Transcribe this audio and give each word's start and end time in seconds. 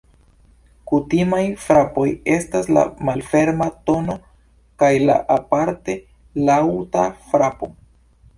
Kutimaj 0.91 1.41
frapoj 1.65 2.05
estas 2.35 2.69
la 2.77 2.85
malferma 3.09 3.67
tono 3.91 4.17
kaj 4.85 4.91
la 5.11 5.19
aparte 5.37 5.97
laŭta 6.51 7.07
frapo. 7.29 7.71